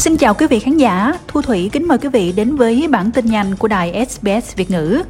[0.00, 3.10] Xin chào quý vị khán giả, Thu Thủy kính mời quý vị đến với bản
[3.10, 5.02] tin nhanh của đài SBS Việt ngữ.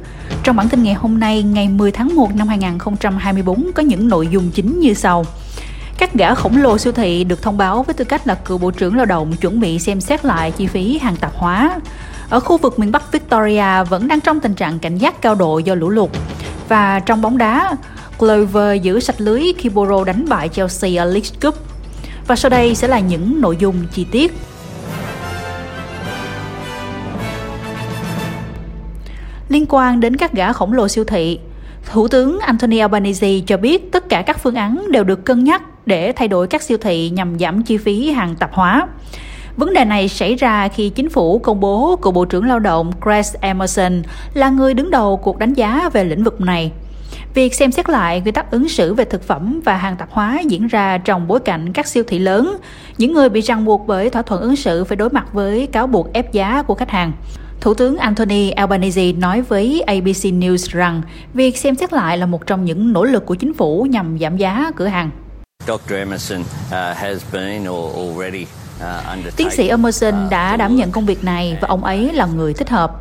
[0.43, 4.27] Trong bản tin ngày hôm nay, ngày 10 tháng 1 năm 2024 có những nội
[4.27, 5.25] dung chính như sau.
[5.97, 8.71] Các gã khổng lồ siêu thị được thông báo với tư cách là cựu Bộ
[8.71, 11.79] trưởng Lao động chuẩn bị xem xét lại chi phí hàng tạp hóa.
[12.29, 15.59] Ở khu vực miền Bắc Victoria vẫn đang trong tình trạng cảnh giác cao độ
[15.59, 16.09] do lũ lụt.
[16.69, 17.75] Và trong bóng đá,
[18.17, 21.55] Clover giữ sạch lưới khi Boro đánh bại Chelsea ở League Cup.
[22.27, 24.33] Và sau đây sẽ là những nội dung chi tiết.
[29.51, 31.39] Liên quan đến các gã khổng lồ siêu thị,
[31.91, 35.61] Thủ tướng Anthony Albanese cho biết tất cả các phương án đều được cân nhắc
[35.85, 38.87] để thay đổi các siêu thị nhằm giảm chi phí hàng tạp hóa.
[39.57, 42.91] Vấn đề này xảy ra khi chính phủ công bố cựu Bộ trưởng Lao động
[43.05, 44.01] Chris Emerson
[44.33, 46.71] là người đứng đầu cuộc đánh giá về lĩnh vực này.
[47.33, 50.39] Việc xem xét lại quy tắc ứng xử về thực phẩm và hàng tạp hóa
[50.39, 52.57] diễn ra trong bối cảnh các siêu thị lớn,
[52.97, 55.87] những người bị ràng buộc bởi thỏa thuận ứng xử phải đối mặt với cáo
[55.87, 57.11] buộc ép giá của khách hàng.
[57.61, 61.01] Thủ tướng Anthony Albanese nói với ABC News rằng
[61.33, 64.37] việc xem xét lại là một trong những nỗ lực của chính phủ nhằm giảm
[64.37, 65.09] giá cửa hàng.
[65.67, 65.93] Dr.
[65.93, 68.45] Emerson uh, has been already
[68.79, 72.25] uh, Tiến sĩ Emerson uh, đã đảm nhận công việc này và ông ấy là
[72.25, 72.91] người thích hợp.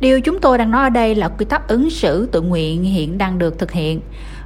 [0.00, 3.18] Điều chúng tôi đang nói ở đây là quy tắc ứng xử tự nguyện hiện
[3.18, 4.00] đang được thực hiện.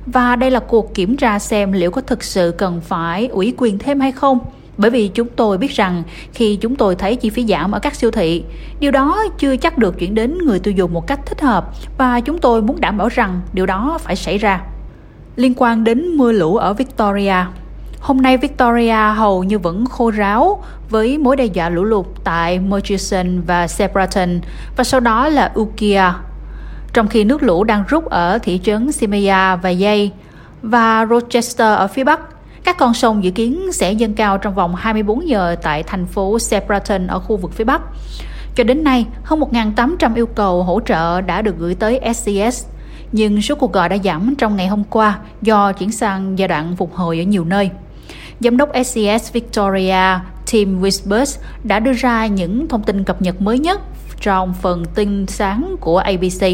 [0.07, 3.79] Và đây là cuộc kiểm tra xem liệu có thực sự cần phải ủy quyền
[3.79, 4.39] thêm hay không
[4.81, 7.95] bởi vì chúng tôi biết rằng khi chúng tôi thấy chi phí giảm ở các
[7.95, 8.45] siêu thị,
[8.81, 12.21] điều đó chưa chắc được chuyển đến người tiêu dùng một cách thích hợp và
[12.21, 14.61] chúng tôi muốn đảm bảo rằng điều đó phải xảy ra.
[15.37, 17.35] Liên quan đến mưa lũ ở Victoria,
[18.01, 22.59] Hôm nay Victoria hầu như vẫn khô ráo với mối đe dọa lũ lụt tại
[22.59, 24.41] Murchison và Shepparton
[24.77, 26.03] và sau đó là Ukia.
[26.93, 30.13] Trong khi nước lũ đang rút ở thị trấn Simea và Yay
[30.63, 32.21] và Rochester ở phía bắc,
[32.65, 36.39] các con sông dự kiến sẽ dâng cao trong vòng 24 giờ tại thành phố
[36.39, 37.83] Shepparton ở khu vực phía Bắc.
[38.55, 42.67] Cho đến nay, hơn 1.800 yêu cầu hỗ trợ đã được gửi tới SCS,
[43.13, 46.77] nhưng số cuộc gọi đã giảm trong ngày hôm qua do chuyển sang giai đoạn
[46.77, 47.71] phục hồi ở nhiều nơi.
[48.41, 50.19] Giám đốc SCS Victoria
[50.53, 53.81] Tim Whispers đã đưa ra những thông tin cập nhật mới nhất
[54.21, 56.45] trong phần tin sáng của ABC.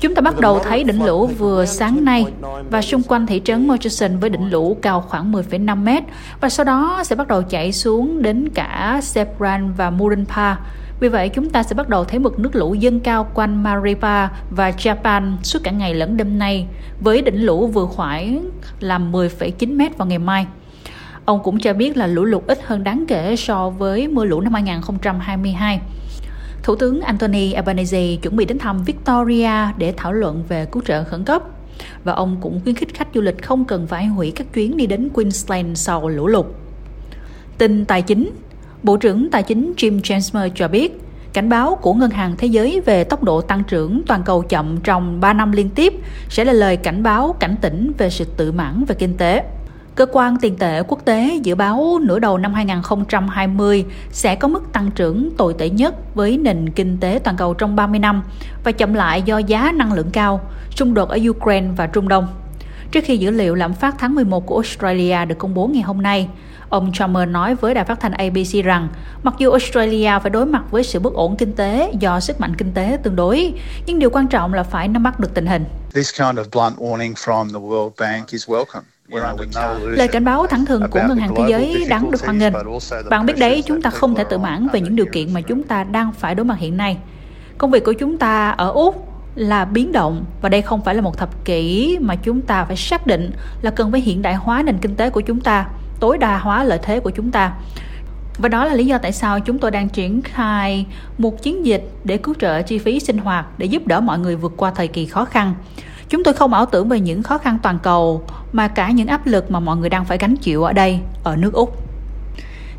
[0.00, 2.24] Chúng ta bắt đầu thấy đỉnh lũ vừa sáng nay
[2.70, 6.02] và xung quanh thị trấn Murchison với đỉnh lũ cao khoảng 10,5 mét
[6.40, 10.56] và sau đó sẽ bắt đầu chảy xuống đến cả Sebran và Murinpa.
[11.00, 14.28] Vì vậy, chúng ta sẽ bắt đầu thấy mực nước lũ dâng cao quanh Maripa
[14.50, 16.66] và Japan suốt cả ngày lẫn đêm nay,
[17.00, 18.50] với đỉnh lũ vừa khoảng
[18.80, 20.46] là 10,9 mét vào ngày mai.
[21.24, 24.40] Ông cũng cho biết là lũ lụt ít hơn đáng kể so với mưa lũ
[24.40, 25.80] năm 2022.
[26.62, 31.04] Thủ tướng Anthony Albanese chuẩn bị đến thăm Victoria để thảo luận về cứu trợ
[31.04, 31.42] khẩn cấp.
[32.04, 34.86] Và ông cũng khuyến khích khách du lịch không cần phải hủy các chuyến đi
[34.86, 36.46] đến Queensland sau lũ lụt.
[37.58, 38.30] Tin tài chính
[38.82, 41.00] Bộ trưởng Tài chính Jim Chancellor cho biết,
[41.32, 44.76] cảnh báo của Ngân hàng Thế giới về tốc độ tăng trưởng toàn cầu chậm
[44.84, 45.94] trong 3 năm liên tiếp
[46.28, 49.44] sẽ là lời cảnh báo cảnh tỉnh về sự tự mãn về kinh tế.
[49.94, 54.72] Cơ quan tiền tệ quốc tế dự báo nửa đầu năm 2020 sẽ có mức
[54.72, 58.22] tăng trưởng tồi tệ nhất với nền kinh tế toàn cầu trong 30 năm
[58.64, 60.40] và chậm lại do giá năng lượng cao,
[60.76, 62.26] xung đột ở Ukraine và Trung Đông.
[62.90, 66.02] Trước khi dữ liệu lạm phát tháng 11 của Australia được công bố ngày hôm
[66.02, 66.28] nay,
[66.68, 68.88] ông Chalmers nói với đài phát thanh ABC rằng
[69.22, 72.56] mặc dù Australia phải đối mặt với sự bất ổn kinh tế do sức mạnh
[72.56, 73.52] kinh tế tương đối,
[73.86, 75.64] nhưng điều quan trọng là phải nắm bắt được tình hình.
[75.94, 78.82] This kind of blunt warning from the World Bank is welcome.
[79.82, 82.52] Lời cảnh báo thẳng thừng của Ngân hàng Thế giới đáng được hoan nghênh.
[83.10, 85.62] Bạn biết đấy, chúng ta không thể tự mãn về những điều kiện mà chúng
[85.62, 86.98] ta đang phải đối mặt hiện nay.
[87.58, 91.00] Công việc của chúng ta ở Úc là biến động và đây không phải là
[91.00, 93.30] một thập kỷ mà chúng ta phải xác định
[93.62, 95.66] là cần phải hiện đại hóa nền kinh tế của chúng ta,
[96.00, 97.52] tối đa hóa lợi thế của chúng ta.
[98.38, 100.86] Và đó là lý do tại sao chúng tôi đang triển khai
[101.18, 104.36] một chiến dịch để cứu trợ chi phí sinh hoạt để giúp đỡ mọi người
[104.36, 105.54] vượt qua thời kỳ khó khăn.
[106.10, 108.22] Chúng tôi không ảo tưởng về những khó khăn toàn cầu
[108.52, 111.36] mà cả những áp lực mà mọi người đang phải gánh chịu ở đây, ở
[111.36, 111.76] nước Úc.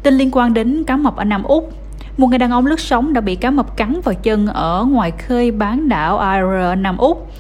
[0.04, 1.74] Tin liên quan đến cá mập ở Nam Úc
[2.18, 5.12] một người đàn ông lướt sóng đã bị cá mập cắn vào chân ở ngoài
[5.12, 7.32] khơi bán đảo Ayr, Nam Úc.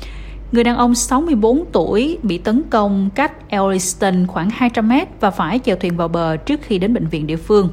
[0.51, 5.59] Người đàn ông 64 tuổi bị tấn công cách Elliston khoảng 200 mét và phải
[5.65, 7.69] chèo thuyền vào bờ trước khi đến bệnh viện địa phương.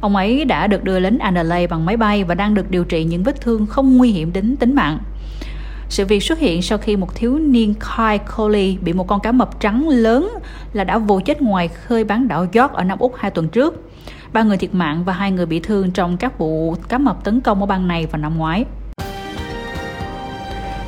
[0.00, 3.04] Ông ấy đã được đưa đến Adelaide bằng máy bay và đang được điều trị
[3.04, 4.98] những vết thương không nguy hiểm đến tính mạng.
[5.90, 9.32] Sự việc xuất hiện sau khi một thiếu niên Kai Coley bị một con cá
[9.32, 10.32] mập trắng lớn
[10.72, 13.90] là đã vồ chết ngoài khơi bán đảo York ở Nam Úc hai tuần trước.
[14.32, 17.40] Ba người thiệt mạng và hai người bị thương trong các vụ cá mập tấn
[17.40, 18.64] công ở bang này vào năm ngoái.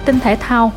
[0.04, 0.72] Tin thể thao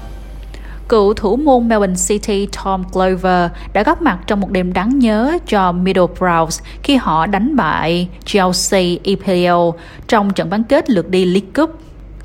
[0.89, 5.37] cựu thủ môn Melbourne City Tom Glover đã góp mặt trong một đêm đáng nhớ
[5.47, 11.49] cho Middlesbrough khi họ đánh bại Chelsea EPL trong trận bán kết lượt đi League
[11.55, 11.79] Cup.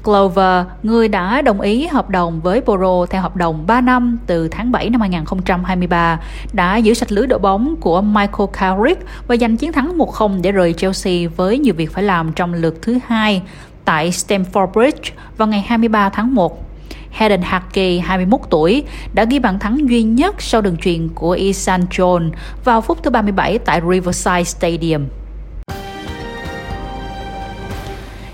[0.05, 4.49] Glover, người đã đồng ý hợp đồng với Boro theo hợp đồng 3 năm từ
[4.49, 6.21] tháng 7 năm 2023,
[6.53, 10.53] đã giữ sạch lưới đội bóng của Michael Carrick và giành chiến thắng 1-0 để
[10.53, 13.43] rời Chelsea với nhiều việc phải làm trong lượt thứ hai
[13.85, 16.67] tại Stamford Bridge vào ngày 23 tháng 1.
[17.11, 21.81] Hayden Hake, 21 tuổi, đã ghi bàn thắng duy nhất sau đường truyền của Isan
[21.91, 22.31] John
[22.65, 25.07] vào phút thứ 37 tại Riverside Stadium.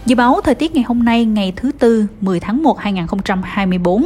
[0.06, 4.04] Dự báo thời tiết ngày hôm nay ngày thứ Tư 10 tháng 1 2024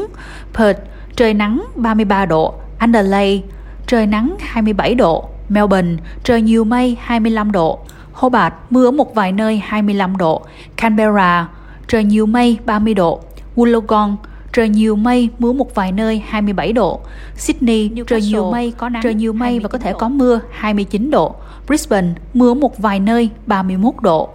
[0.54, 0.80] Perth
[1.16, 3.42] trời nắng 33 độ Adelaide
[3.86, 7.78] trời nắng 27 độ Melbourne trời nhiều mây 25 độ
[8.12, 10.42] Hobart mưa ở một vài nơi 25 độ
[10.76, 11.48] Canberra
[11.88, 13.20] trời nhiều mây 30 độ
[13.56, 14.16] Wollongong
[14.52, 17.00] trời nhiều mây, mưa một vài nơi 27 độ.
[17.36, 19.98] Sydney Newcastle, trời nhiều mây, có nắng, trời nhiều mây và có thể độ.
[19.98, 21.34] có mưa 29 độ.
[21.66, 24.28] Brisbane mưa một vài nơi 31 độ.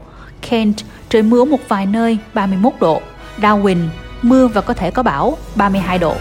[0.50, 0.76] Kent,
[1.10, 3.02] trời mưa một vài nơi 31 độ.
[3.38, 3.78] Darwin,
[4.22, 6.16] mưa và có thể có bão 32 độ.